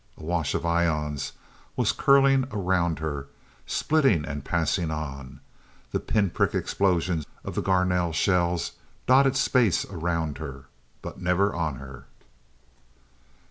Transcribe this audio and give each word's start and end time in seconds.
A 0.17 0.23
wash 0.23 0.55
of 0.55 0.65
ions 0.65 1.33
was 1.75 1.91
curling 1.91 2.47
around 2.51 2.97
her, 2.97 3.27
splitting, 3.67 4.25
and 4.25 4.43
passing 4.43 4.89
on. 4.89 5.41
The 5.91 5.99
pinprick 5.99 6.55
explosions 6.55 7.27
of 7.45 7.53
the 7.53 7.61
Garnell 7.61 8.11
shells 8.11 8.71
dotted 9.05 9.35
space 9.35 9.85
around 9.85 10.39
her 10.39 10.65
but 11.03 11.21
never 11.21 11.53
on 11.53 11.75
her. 11.75 12.05